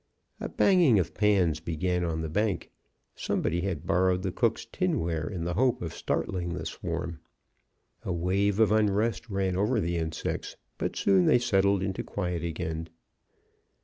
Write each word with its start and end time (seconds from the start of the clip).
"A 0.39 0.49
banging 0.49 0.97
of 0.97 1.13
pans 1.13 1.59
began 1.59 2.03
on 2.03 2.21
the 2.21 2.27
bank. 2.27 2.71
Somebody 3.13 3.61
had 3.61 3.85
borrowed 3.85 4.23
the 4.23 4.31
cook's 4.31 4.65
tinware 4.65 5.27
in 5.27 5.43
the 5.43 5.53
hope 5.53 5.79
of 5.83 5.93
starting 5.93 6.55
the 6.55 6.65
swarm. 6.65 7.19
A 8.01 8.11
wave 8.11 8.59
of 8.59 8.71
unrest 8.71 9.29
ran 9.29 9.55
over 9.55 9.79
the 9.79 9.97
insects; 9.97 10.55
but 10.79 10.95
soon 10.95 11.27
they 11.27 11.37
settled 11.37 11.83
into 11.83 12.03
quiet 12.03 12.43
again. 12.43 12.89